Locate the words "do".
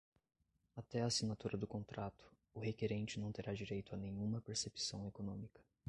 1.57-1.67